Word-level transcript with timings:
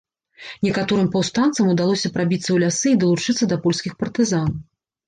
Некаторым 0.67 1.09
паўстанцам 1.17 1.69
удалося 1.75 2.13
прабіцца 2.17 2.45
ў 2.51 2.57
лясы 2.65 2.87
і 2.97 3.01
далучыцца 3.05 3.43
да 3.55 3.63
польскіх 3.69 3.93
партызан. 4.03 4.55